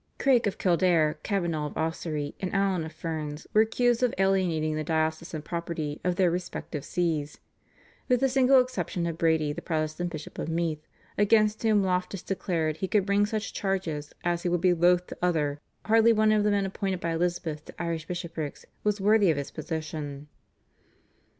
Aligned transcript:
Craik 0.17 0.47
of 0.47 0.57
Kildare, 0.57 1.19
Cavenagh 1.21 1.67
of 1.67 1.77
Ossory, 1.77 2.33
and 2.39 2.51
Allen 2.55 2.83
of 2.83 2.91
Ferns 2.91 3.45
were 3.53 3.61
accused 3.61 4.01
of 4.01 4.15
alienating 4.17 4.73
the 4.75 4.83
diocesan 4.83 5.43
property 5.43 6.01
of 6.03 6.15
their 6.15 6.31
respective 6.31 6.83
Sees. 6.83 7.37
With 8.09 8.19
the 8.19 8.27
single 8.27 8.59
exception 8.59 9.05
of 9.05 9.19
Brady, 9.19 9.53
the 9.53 9.61
Protestant 9.61 10.09
Bishop 10.09 10.39
of 10.39 10.49
Meath, 10.49 10.87
against 11.19 11.61
whom 11.61 11.83
Loftus 11.83 12.23
declared 12.23 12.77
he 12.77 12.87
could 12.87 13.05
bring 13.05 13.27
such 13.27 13.53
charges 13.53 14.11
as 14.23 14.41
he 14.41 14.49
would 14.49 14.59
be 14.61 14.73
loath 14.73 15.05
to 15.05 15.17
utter, 15.21 15.61
hardly 15.85 16.13
one 16.13 16.31
of 16.31 16.43
the 16.43 16.49
men 16.49 16.65
appointed 16.65 16.99
by 16.99 17.13
Elizabeth 17.13 17.63
to 17.65 17.75
Irish 17.79 18.07
bishoprics 18.07 18.65
was 18.83 18.99
worthy 18.99 19.29
of 19.29 19.37
his 19.37 19.51
position. 19.51 20.29